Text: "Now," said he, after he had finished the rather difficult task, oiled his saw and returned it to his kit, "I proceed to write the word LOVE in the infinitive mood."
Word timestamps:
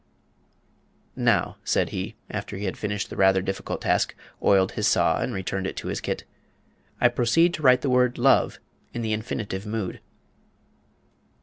"Now," 1.15 1.57
said 1.63 1.89
he, 1.91 2.15
after 2.31 2.57
he 2.57 2.65
had 2.65 2.75
finished 2.75 3.11
the 3.11 3.15
rather 3.15 3.39
difficult 3.39 3.81
task, 3.83 4.15
oiled 4.41 4.71
his 4.71 4.87
saw 4.87 5.21
and 5.21 5.31
returned 5.31 5.67
it 5.67 5.75
to 5.75 5.89
his 5.89 6.01
kit, 6.01 6.23
"I 6.99 7.07
proceed 7.07 7.53
to 7.53 7.61
write 7.61 7.81
the 7.81 7.89
word 7.91 8.17
LOVE 8.17 8.59
in 8.95 9.03
the 9.03 9.13
infinitive 9.13 9.67
mood." 9.67 10.01